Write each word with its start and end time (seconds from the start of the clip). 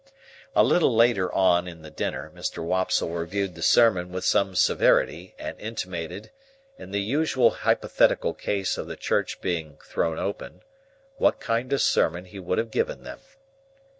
A 0.55 0.63
little 0.63 0.95
later 0.95 1.31
on 1.31 1.67
in 1.67 1.83
the 1.83 1.91
dinner, 1.91 2.31
Mr. 2.33 2.63
Wopsle 2.65 3.09
reviewed 3.11 3.53
the 3.53 3.61
sermon 3.61 4.11
with 4.11 4.25
some 4.25 4.55
severity, 4.55 5.35
and 5.37 5.59
intimated—in 5.59 6.89
the 6.89 7.01
usual 7.01 7.51
hypothetical 7.51 8.33
case 8.33 8.79
of 8.79 8.87
the 8.87 8.95
Church 8.97 9.41
being 9.41 9.77
"thrown 9.85 10.17
open"—what 10.17 11.39
kind 11.39 11.71
of 11.71 11.83
sermon 11.83 12.25
he 12.25 12.39
would 12.39 12.57
have 12.57 12.71
given 12.71 13.03
them. 13.03 13.19